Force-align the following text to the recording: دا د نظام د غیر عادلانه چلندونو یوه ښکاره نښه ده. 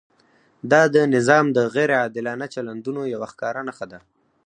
دا 0.71 0.81
د 0.95 0.97
نظام 1.15 1.45
د 1.57 1.59
غیر 1.75 1.89
عادلانه 2.01 2.45
چلندونو 2.53 3.01
یوه 3.13 3.27
ښکاره 3.33 3.61
نښه 3.67 3.85
ده. 3.91 3.99